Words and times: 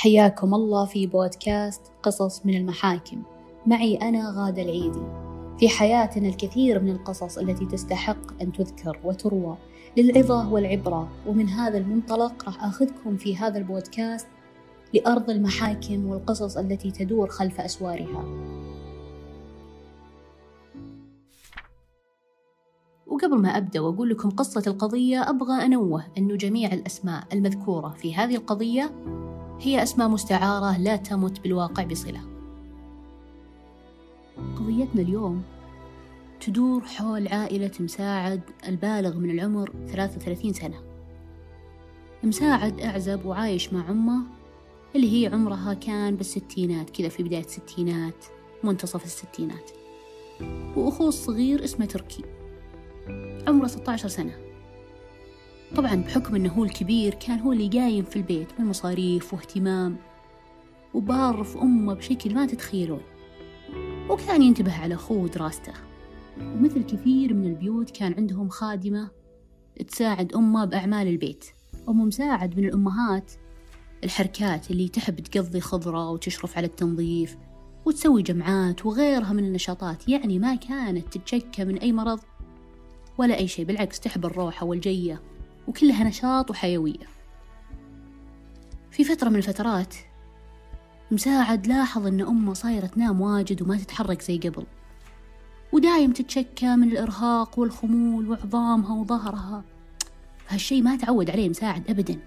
حياكم 0.00 0.54
الله 0.54 0.84
في 0.84 1.06
بودكاست 1.06 1.82
قصص 2.02 2.46
من 2.46 2.54
المحاكم. 2.54 3.22
معي 3.66 3.96
أنا 3.96 4.34
غادة 4.36 4.62
العيدي. 4.62 5.02
في 5.58 5.68
حياتنا 5.68 6.28
الكثير 6.28 6.80
من 6.82 6.90
القصص 6.90 7.38
التي 7.38 7.66
تستحق 7.66 8.42
أن 8.42 8.52
تذكر 8.52 8.98
وتروى 9.04 9.56
للعظة 9.96 10.52
والعبرة 10.52 11.08
ومن 11.26 11.48
هذا 11.48 11.78
المنطلق 11.78 12.44
راح 12.44 12.64
أخذكم 12.64 13.16
في 13.16 13.36
هذا 13.36 13.58
البودكاست 13.58 14.26
لأرض 14.94 15.30
المحاكم 15.30 16.06
والقصص 16.06 16.56
التي 16.56 16.90
تدور 16.90 17.28
خلف 17.28 17.60
أسوارها. 17.60 18.24
وقبل 23.06 23.38
ما 23.38 23.48
أبدأ 23.56 23.80
وأقول 23.80 24.10
لكم 24.10 24.30
قصة 24.30 24.62
القضية 24.66 25.30
أبغى 25.30 25.64
أنوه 25.64 26.04
أنه 26.18 26.36
جميع 26.36 26.72
الأسماء 26.72 27.24
المذكورة 27.32 27.88
في 27.88 28.14
هذه 28.14 28.36
القضية 28.36 28.90
هي 29.62 29.82
أسماء 29.82 30.08
مستعارة 30.08 30.78
لا 30.78 30.96
تمت 30.96 31.40
بالواقع 31.40 31.84
بصلة. 31.84 32.20
قضيتنا 34.56 35.02
اليوم 35.02 35.42
تدور 36.40 36.80
حول 36.80 37.28
عائلة 37.28 37.70
مساعد 37.80 38.40
البالغ 38.68 39.16
من 39.16 39.30
العمر 39.30 39.72
33 39.92 40.52
سنة. 40.52 40.80
مساعد 42.22 42.80
أعزب 42.80 43.26
وعايش 43.26 43.72
مع 43.72 43.90
أمه 43.90 44.22
اللي 44.96 45.12
هي 45.12 45.32
عمرها 45.32 45.74
كان 45.74 46.16
بالستينات 46.16 46.90
كذا 46.90 47.08
في 47.08 47.22
بداية 47.22 47.44
الستينات 47.44 48.24
منتصف 48.64 49.04
الستينات. 49.04 49.70
وأخوه 50.76 51.08
الصغير 51.08 51.64
اسمه 51.64 51.86
تركي. 51.86 52.24
عمره 53.48 53.66
16 53.66 54.08
سنة. 54.08 54.49
طبعا 55.76 55.94
بحكم 55.94 56.34
أنه 56.34 56.52
هو 56.52 56.64
الكبير 56.64 57.14
كان 57.14 57.38
هو 57.38 57.52
اللي 57.52 57.68
قايم 57.68 58.04
في 58.04 58.16
البيت 58.16 58.48
من 58.58 58.66
مصاريف 58.66 59.34
واهتمام 59.34 59.96
وبار 60.94 61.44
في 61.44 61.58
أمه 61.58 61.94
بشكل 61.94 62.34
ما 62.34 62.46
تتخيلون. 62.46 63.00
وكان 64.10 64.42
ينتبه 64.42 64.80
على 64.82 64.94
أخوه 64.94 65.18
ودراسته. 65.18 65.72
ومثل 66.40 66.82
كثير 66.82 67.34
من 67.34 67.46
البيوت 67.46 67.90
كان 67.90 68.14
عندهم 68.14 68.48
خادمة 68.48 69.10
تساعد 69.88 70.32
أمه 70.32 70.64
بأعمال 70.64 71.08
البيت. 71.08 71.44
أم 71.88 72.00
مساعد 72.00 72.58
من 72.58 72.64
الأمهات 72.64 73.32
الحركات 74.04 74.70
اللي 74.70 74.88
تحب 74.88 75.20
تقضي 75.20 75.60
خضرة 75.60 76.10
وتشرف 76.10 76.56
على 76.56 76.66
التنظيف 76.66 77.36
وتسوي 77.84 78.22
جمعات 78.22 78.86
وغيرها 78.86 79.32
من 79.32 79.44
النشاطات. 79.44 80.08
يعني 80.08 80.38
ما 80.38 80.54
كانت 80.54 81.18
تتشكى 81.18 81.64
من 81.64 81.78
أي 81.78 81.92
مرض 81.92 82.20
ولا 83.18 83.38
أي 83.38 83.48
شيء 83.48 83.64
بالعكس 83.64 84.00
تحب 84.00 84.26
الروحة 84.26 84.66
والجية. 84.66 85.22
وكلها 85.70 86.04
نشاط 86.04 86.50
وحيوية. 86.50 87.06
في 88.90 89.04
فترة 89.04 89.28
من 89.28 89.36
الفترات 89.36 89.94
مساعد 91.10 91.66
لاحظ 91.66 92.06
أن 92.06 92.20
أمه 92.20 92.54
صايرة 92.54 92.86
تنام 92.86 93.20
واجد 93.20 93.62
وما 93.62 93.76
تتحرك 93.76 94.22
زي 94.22 94.38
قبل. 94.38 94.66
ودايم 95.72 96.12
تتشكى 96.12 96.76
من 96.76 96.88
الإرهاق 96.88 97.58
والخمول 97.58 98.30
وعظامها 98.30 98.94
وظهرها. 98.94 99.64
هالشي 100.48 100.82
ما 100.82 100.96
تعود 100.96 101.30
عليه 101.30 101.48
مساعد 101.48 101.90
أبدا. 101.90 102.20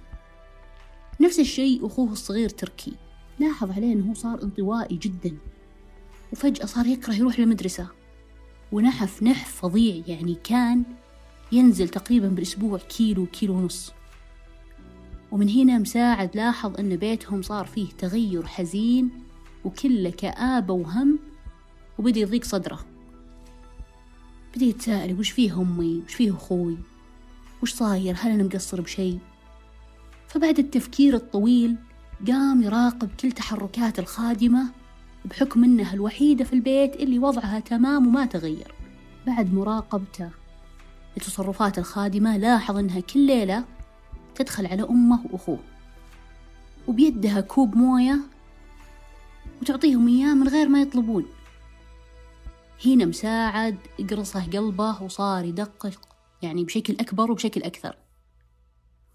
نفس 1.22 1.40
الشيء 1.40 1.88
أخوه 1.88 2.12
الصغير 2.12 2.50
تركي. 2.50 2.94
لاحظ 3.40 3.72
عليه 3.72 3.94
أنه 3.94 4.14
صار 4.14 4.44
انطوائي 4.44 4.96
جدا. 4.98 5.38
وفجأة 6.34 6.66
صار 6.66 6.86
يكره 6.86 7.14
يروح 7.14 7.40
للمدرسة. 7.40 7.88
ونحف 8.72 9.24
نحف 9.24 9.62
فظيع 9.62 10.04
يعني 10.08 10.38
كان 10.44 10.84
ينزل 11.52 11.90
تقريبا 11.90 12.28
بالأسبوع 12.28 12.78
كيلو 12.78 13.26
كيلو 13.26 13.54
ونص. 13.54 13.92
ومن 15.32 15.50
هنا 15.50 15.78
مساعد 15.78 16.36
لاحظ 16.36 16.80
أن 16.80 16.96
بيتهم 16.96 17.42
صار 17.42 17.66
فيه 17.66 17.88
تغير 17.98 18.48
حزين 18.48 19.10
وكله 19.66 20.10
كآبة 20.10 20.74
وهم 20.74 21.20
وبدأ 22.00 22.20
يضيق 22.20 22.44
صدره. 22.44 22.80
بدأ 24.56 24.66
يتساءل 24.66 25.20
وش 25.20 25.30
فيه 25.30 25.62
أمي؟ 25.62 26.02
وش 26.06 26.14
فيه 26.14 26.32
أخوي؟ 26.32 26.78
وش 27.64 27.74
صاير؟ 27.74 28.16
هل 28.20 28.32
أنا 28.32 28.44
مقصر 28.44 28.82
بشي 28.82 29.18
فبعد 30.28 30.60
التفكير 30.60 31.16
الطويل 31.16 31.76
قام 32.28 32.62
يراقب 32.62 33.10
كل 33.20 33.32
تحركات 33.32 34.00
الخادمة 34.00 34.72
بحكم 35.26 35.64
أنها 35.64 35.94
الوحيدة 35.94 36.44
في 36.44 36.54
البيت 36.54 36.96
اللي 36.96 37.20
وضعها 37.20 37.60
تمام 37.60 38.08
وما 38.08 38.26
تغير. 38.26 38.74
بعد 39.28 39.54
مراقبته 39.54 40.30
لتصرفات 41.18 41.78
الخادمة 41.78 42.38
لاحظ 42.38 42.78
أنها 42.78 43.00
كل 43.00 43.20
ليلة 43.20 43.66
تدخل 44.36 44.66
على 44.66 44.84
أمه 44.84 45.26
وأخوه. 45.32 45.60
وبيدها 46.88 47.42
كوب 47.42 47.76
موية 47.76 48.20
وتعطيهم 49.62 50.08
إياه 50.08 50.34
من 50.34 50.48
غير 50.48 50.70
ما 50.70 50.82
يطلبون. 50.82 51.26
هنا 52.86 53.06
مساعد 53.06 53.78
قرصه 54.10 54.46
قلبه 54.46 55.04
وصار 55.04 55.46
يدقق 55.46 56.00
يعني 56.42 56.64
بشكل 56.64 56.94
أكبر 56.94 57.32
وبشكل 57.32 57.64
أكثر. 57.64 57.98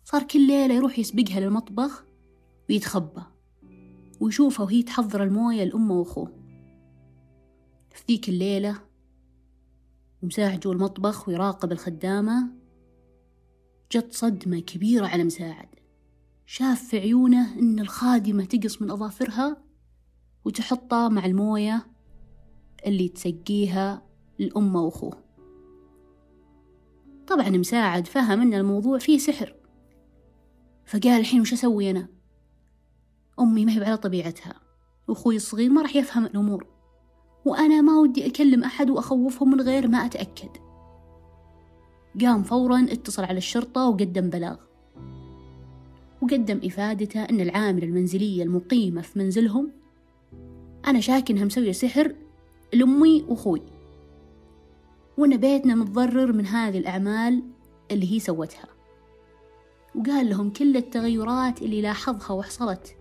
صار 0.04 0.22
كل 0.22 0.46
ليلة 0.46 0.74
يروح 0.74 0.98
يسبقها 0.98 1.40
للمطبخ 1.40 2.04
ويتخبى 2.70 3.22
ويشوفها 4.20 4.66
وهي 4.66 4.82
تحضر 4.82 5.22
الموية 5.22 5.64
لأمه 5.64 5.94
وأخوه. 5.94 6.32
في 7.90 8.02
ذيك 8.08 8.28
الليلة 8.28 8.80
ومساعد 10.22 10.60
جوا 10.60 10.72
المطبخ 10.72 11.28
ويراقب 11.28 11.72
الخدامة. 11.72 12.48
جت 13.92 14.12
صدمة 14.12 14.60
كبيرة 14.60 15.06
على 15.06 15.24
مساعد. 15.24 15.68
شاف 16.46 16.82
في 16.82 16.98
عيونه 16.98 17.58
إن 17.58 17.78
الخادمة 17.78 18.44
تقص 18.44 18.82
من 18.82 18.90
أظافرها 18.90 19.56
وتحطها 20.44 21.08
مع 21.08 21.26
الموية 21.26 21.86
اللي 22.86 23.08
تسقيها 23.08 24.02
لأمه 24.38 24.82
وأخوه. 24.82 25.24
طبعا 27.26 27.48
مساعد 27.48 28.06
فهم 28.06 28.40
إن 28.40 28.54
الموضوع 28.54 28.98
فيه 28.98 29.18
سحر. 29.18 29.54
فقال 30.86 31.20
الحين 31.20 31.40
وش 31.40 31.52
أسوي 31.52 31.90
أنا؟ 31.90 32.08
أمي 33.40 33.64
ما 33.64 33.72
هي 33.72 33.84
على 33.84 33.96
طبيعتها. 33.96 34.54
وأخوي 35.08 35.36
الصغير 35.36 35.70
ما 35.70 35.82
راح 35.82 35.96
يفهم 35.96 36.26
الأمور. 36.26 36.77
وأنا 37.44 37.80
ما 37.80 37.98
ودي 37.98 38.26
أكلم 38.26 38.64
أحد 38.64 38.90
وأخوفهم 38.90 39.50
من 39.50 39.60
غير 39.60 39.88
ما 39.88 39.98
أتأكد. 39.98 40.48
قام 42.20 42.42
فورا 42.42 42.86
اتصل 42.90 43.24
على 43.24 43.38
الشرطة 43.38 43.88
وقدم 43.88 44.30
بلاغ. 44.30 44.56
وقدم 46.22 46.60
إفادته 46.64 47.22
أن 47.22 47.40
العاملة 47.40 47.84
المنزلية 47.84 48.42
المقيمة 48.42 49.00
في 49.00 49.18
منزلهم 49.18 49.70
أنا 50.86 51.00
شاك 51.00 51.30
إنها 51.30 51.44
مسوية 51.44 51.72
سحر 51.72 52.14
لأمي 52.72 53.24
وأخوي. 53.28 53.62
وأن 55.18 55.36
بيتنا 55.36 55.74
متضرر 55.74 56.32
من 56.32 56.46
هذه 56.46 56.78
الأعمال 56.78 57.42
اللي 57.90 58.12
هي 58.12 58.18
سوتها. 58.18 58.68
وقال 59.94 60.28
لهم 60.30 60.50
كل 60.50 60.76
التغيرات 60.76 61.62
اللي 61.62 61.82
لاحظها 61.82 62.32
وحصلت 62.32 62.96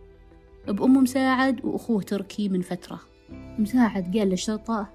بأم 0.67 0.93
مساعد 0.93 1.65
وأخوه 1.65 2.01
تركي 2.01 2.49
من 2.49 2.61
فترة. 2.61 2.99
مساعد 3.59 4.17
قال 4.17 4.29
للشرطة 4.29 4.89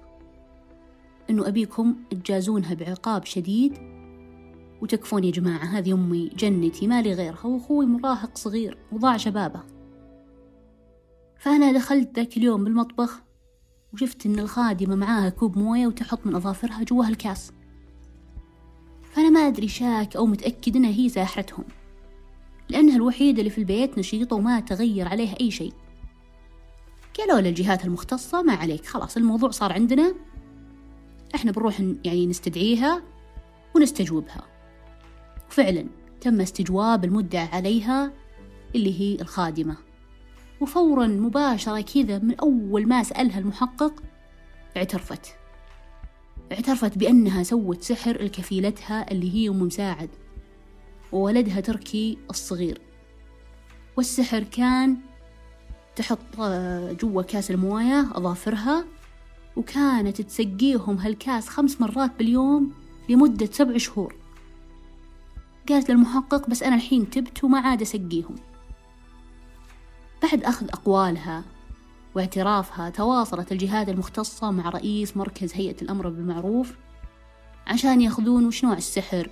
إنه 1.29 1.47
أبيكم 1.47 1.95
تجازونها 2.09 2.73
بعقاب 2.73 3.25
شديد. 3.25 3.77
وتكفون 4.81 5.23
يا 5.23 5.31
جماعة 5.31 5.65
هذه 5.65 5.93
أمي 5.93 6.29
جنتي 6.29 6.87
مالي 6.87 7.13
غيرها 7.13 7.45
وأخوي 7.45 7.85
مراهق 7.85 8.37
صغير 8.37 8.77
وضاع 8.91 9.17
شبابه. 9.17 9.63
فأنا 11.39 11.71
دخلت 11.71 12.15
ذاك 12.15 12.37
اليوم 12.37 12.63
بالمطبخ 12.63 13.21
وشفت 13.93 14.25
إن 14.25 14.39
الخادمة 14.39 14.95
معاها 14.95 15.29
كوب 15.29 15.57
موية 15.57 15.87
وتحط 15.87 16.25
من 16.25 16.35
أظافرها 16.35 16.83
جواها 16.83 17.09
الكاس. 17.09 17.51
فأنا 19.03 19.29
ما 19.29 19.39
أدري 19.39 19.67
شاك 19.67 20.15
أو 20.15 20.25
متأكد 20.25 20.75
إنها 20.75 20.91
هي 20.91 21.09
ساحرتهم 21.09 21.63
لأنها 22.69 22.95
الوحيدة 22.95 23.39
اللي 23.39 23.49
في 23.49 23.57
البيت 23.57 23.97
نشيطة 23.97 24.35
وما 24.35 24.59
تغير 24.59 25.07
عليها 25.07 25.35
أي 25.41 25.51
شيء. 25.51 25.73
قالوا 27.17 27.41
للجهات 27.41 27.85
المختصة 27.85 28.41
ما 28.41 28.53
عليك 28.53 28.85
خلاص 28.85 29.17
الموضوع 29.17 29.51
صار 29.51 29.73
عندنا. 29.73 30.15
إحنا 31.35 31.51
بنروح 31.51 31.79
يعني 31.79 32.27
نستدعيها 32.27 33.03
ونستجوبها. 33.75 34.41
وفعلا 35.49 35.85
تم 36.21 36.41
استجواب 36.41 37.05
المدعى 37.05 37.45
عليها 37.45 38.13
اللي 38.75 38.99
هي 38.99 39.21
الخادمة. 39.21 39.77
وفورا 40.61 41.07
مباشرة 41.07 41.81
كذا 41.81 42.19
من 42.19 42.35
أول 42.35 42.87
ما 42.87 43.03
سألها 43.03 43.39
المحقق 43.39 44.03
اعترفت. 44.77 45.35
اعترفت 46.51 46.97
بأنها 46.97 47.43
سوت 47.43 47.81
سحر 47.81 48.23
لكفيلتها 48.23 49.11
اللي 49.11 49.33
هي 49.33 49.49
أم 49.49 49.61
مساعد 49.61 50.09
وولدها 51.11 51.59
تركي 51.59 52.17
الصغير. 52.29 52.81
والسحر 53.97 54.43
كان 54.43 54.97
تحط 55.95 56.41
جوا 57.01 57.21
كاس 57.21 57.51
الموية 57.51 58.09
أظافرها 58.11 58.85
وكانت 59.55 60.21
تسقيهم 60.21 60.97
هالكاس 60.97 61.49
خمس 61.49 61.81
مرات 61.81 62.11
باليوم 62.17 62.73
لمدة 63.09 63.49
سبع 63.51 63.77
شهور. 63.77 64.15
قالت 65.69 65.89
للمحقق 65.89 66.49
بس 66.49 66.63
أنا 66.63 66.75
الحين 66.75 67.09
تبت 67.09 67.43
وما 67.43 67.59
عاد 67.59 67.81
أسقيهم. 67.81 68.35
بعد 70.23 70.43
أخذ 70.43 70.67
أقوالها 70.69 71.43
واعترافها 72.15 72.89
تواصلت 72.89 73.51
الجهات 73.51 73.89
المختصة 73.89 74.51
مع 74.51 74.69
رئيس 74.69 75.17
مركز 75.17 75.53
هيئة 75.53 75.81
الأمر 75.81 76.09
بالمعروف 76.09 76.73
عشان 77.67 78.01
يأخذون 78.01 78.45
وش 78.45 78.63
نوع 78.63 78.73
السحر 78.73 79.29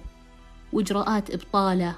وإجراءات 0.73 1.31
إبطالة. 1.31 1.95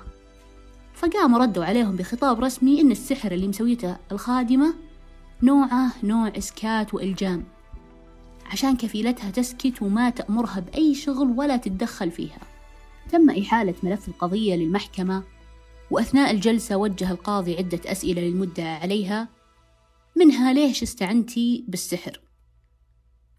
فقاموا 0.93 1.39
ردوا 1.39 1.65
عليهم 1.65 1.95
بخطاب 1.95 2.43
رسمي 2.43 2.81
إن 2.81 2.91
السحر 2.91 3.31
اللي 3.31 3.47
مسويته 3.47 3.97
الخادمة 4.11 4.73
نوعه 5.43 5.93
نوع 6.03 6.31
إسكات 6.37 6.93
وإلجام. 6.93 7.43
عشان 8.45 8.77
كفيلتها 8.77 9.31
تسكت 9.31 9.81
وما 9.81 10.09
تأمرها 10.09 10.59
بأي 10.59 10.95
شغل 10.95 11.33
ولا 11.37 11.57
تتدخل 11.57 12.11
فيها. 12.11 12.39
تم 13.11 13.29
إحالة 13.29 13.73
ملف 13.83 14.07
القضية 14.07 14.55
للمحكمة 14.55 15.23
وأثناء 15.91 16.31
الجلسة 16.31 16.77
وجه 16.77 17.11
القاضي 17.11 17.57
عدة 17.57 17.79
أسئلة 17.85 18.21
للمدعى 18.21 18.75
عليها 18.75 19.29
منها 20.15 20.53
ليش 20.53 20.83
استعنتي 20.83 21.65
بالسحر؟ 21.67 22.21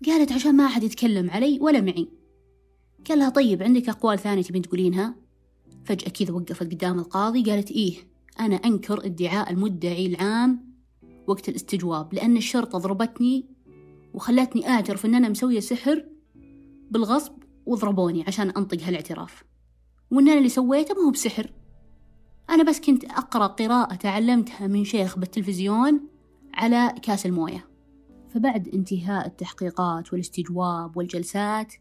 قالت 0.07 0.33
عشان 0.33 0.57
ما 0.57 0.67
أحد 0.67 0.83
يتكلم 0.83 1.31
علي 1.31 1.59
ولا 1.61 1.81
معي. 1.81 2.09
قال 3.09 3.19
لها 3.19 3.29
طيب 3.29 3.63
عندك 3.63 3.89
أقوال 3.89 4.19
ثانية 4.19 4.43
تبين 4.43 4.63
تقولينها؟ 4.63 5.24
فجأة 5.85 6.09
كذا 6.09 6.35
وقفت 6.35 6.63
قدام 6.63 6.99
القاضي 6.99 7.43
قالت 7.43 7.71
إيه 7.71 7.95
أنا 8.41 8.57
أنكر 8.57 9.07
ادعاء 9.07 9.51
المدعي 9.51 10.07
العام 10.07 10.75
وقت 11.27 11.49
الاستجواب 11.49 12.15
لأن 12.15 12.37
الشرطة 12.37 12.79
ضربتني 12.79 13.47
وخلتني 14.15 14.69
أعترف 14.69 15.07
إن 15.07 15.15
أنا 15.15 15.29
مسوية 15.29 15.61
سحر 15.61 16.05
بالغصب 16.91 17.33
وضربوني 17.67 18.25
عشان 18.27 18.51
أنطق 18.51 18.83
هالاعتراف. 18.83 19.45
وإن 20.11 20.29
أنا 20.29 20.39
اللي 20.39 20.49
سويته 20.49 20.95
ما 20.95 21.07
هو 21.07 21.11
بسحر. 21.11 21.51
أنا 22.51 22.63
بس 22.63 22.81
كنت 22.81 23.05
أقرأ 23.05 23.47
قراءة 23.47 23.95
تعلمتها 23.95 24.67
من 24.67 24.85
شيخ 24.85 25.19
بالتلفزيون 25.19 26.01
على 26.55 26.95
كاس 27.03 27.27
الموية. 27.27 27.69
فبعد 28.35 28.69
انتهاء 28.69 29.27
التحقيقات 29.27 30.13
والاستجواب 30.13 30.97
والجلسات 30.97 31.75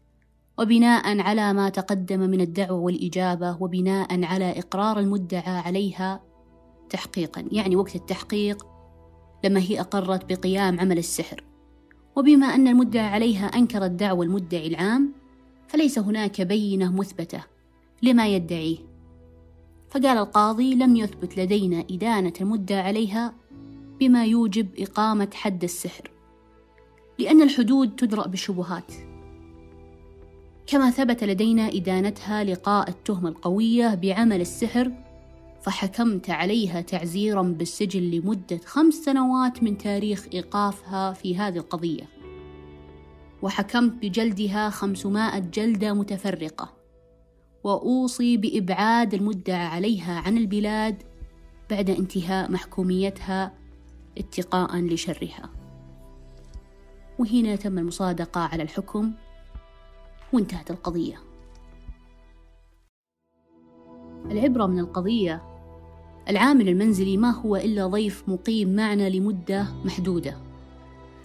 وبناء 0.58 1.20
على 1.20 1.52
ما 1.52 1.68
تقدم 1.68 2.20
من 2.20 2.40
الدعوة 2.40 2.78
والإجابة 2.78 3.62
وبناء 3.62 4.24
على 4.24 4.58
إقرار 4.58 4.98
المدعى 4.98 5.58
عليها 5.58 6.22
تحقيقا. 6.90 7.44
يعني 7.52 7.76
وقت 7.76 7.96
التحقيق 7.96 8.66
لما 9.44 9.60
هي 9.60 9.80
أقرت 9.80 10.32
بقيام 10.32 10.80
عمل 10.80 10.98
السحر. 10.98 11.44
وبما 12.16 12.46
أن 12.46 12.68
المدعى 12.68 13.06
عليها 13.06 13.46
أنكر 13.46 13.84
الدعوة 13.84 14.24
المدعي 14.24 14.66
العام 14.66 15.12
فليس 15.68 15.98
هناك 15.98 16.40
بينة 16.40 16.92
مثبتة 16.92 17.44
لما 18.02 18.26
يدعيه. 18.26 18.78
فقال 19.90 20.18
القاضي 20.18 20.74
لم 20.74 20.96
يثبت 20.96 21.38
لدينا 21.38 21.84
إدانة 21.90 22.32
المدعى 22.40 22.80
عليها 22.80 23.34
بما 24.00 24.24
يوجب 24.24 24.68
إقامة 24.78 25.28
حد 25.34 25.64
السحر 25.64 26.10
لأن 27.18 27.42
الحدود 27.42 27.96
تدرأ 27.96 28.26
بالشبهات 28.28 28.92
كما 30.66 30.90
ثبت 30.90 31.24
لدينا 31.24 31.68
إدانتها 31.68 32.44
لقاء 32.44 32.88
التهمة 32.88 33.28
القوية 33.28 33.94
بعمل 33.94 34.40
السحر 34.40 34.92
فحكمت 35.62 36.30
عليها 36.30 36.80
تعزيرا 36.80 37.42
بالسجن 37.42 38.00
لمدة 38.00 38.60
خمس 38.64 38.94
سنوات 38.94 39.62
من 39.62 39.78
تاريخ 39.78 40.26
إيقافها 40.34 41.12
في 41.12 41.36
هذه 41.36 41.56
القضية. 41.56 42.08
وحكمت 43.42 43.92
بجلدها 43.92 44.70
خمسمائة 44.70 45.38
جلدة 45.38 45.92
متفرقة. 45.92 46.72
وأوصي 47.64 48.36
بإبعاد 48.36 49.14
المدعى 49.14 49.66
عليها 49.66 50.20
عن 50.20 50.36
البلاد 50.36 51.02
بعد 51.70 51.90
انتهاء 51.90 52.50
محكوميتها 52.50 53.52
اتقاء 54.18 54.76
لشرها. 54.76 55.50
وهنا 57.18 57.56
تم 57.56 57.78
المصادقة 57.78 58.40
على 58.40 58.62
الحكم. 58.62 59.12
وانتهت 60.34 60.70
القضية. 60.70 61.16
العبرة 64.30 64.66
من 64.66 64.78
القضية 64.78 65.42
العامل 66.28 66.68
المنزلي 66.68 67.16
ما 67.16 67.30
هو 67.30 67.56
إلا 67.56 67.86
ضيف 67.86 68.28
مقيم 68.28 68.76
معنا 68.76 69.08
لمدة 69.08 69.66
محدودة. 69.84 70.36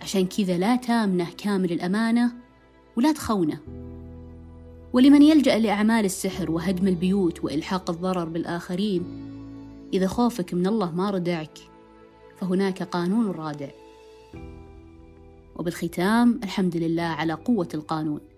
عشان 0.01 0.25
كذا 0.25 0.57
لا 0.57 0.75
تامنه 0.75 1.27
كامل 1.37 1.71
الأمانة 1.71 2.31
ولا 2.97 3.11
تخونه. 3.11 3.59
ولمن 4.93 5.21
يلجأ 5.21 5.59
لأعمال 5.59 6.05
السحر 6.05 6.51
وهدم 6.51 6.87
البيوت 6.87 7.43
وإلحاق 7.43 7.89
الضرر 7.89 8.25
بالآخرين 8.25 9.03
إذا 9.93 10.07
خوفك 10.07 10.53
من 10.53 10.67
الله 10.67 10.91
ما 10.91 11.09
ردعك 11.09 11.57
فهناك 12.37 12.83
قانون 12.83 13.31
رادع. 13.31 13.69
وبالختام 15.55 16.39
الحمد 16.43 16.77
لله 16.77 17.03
على 17.03 17.33
قوة 17.33 17.69
القانون. 17.73 18.28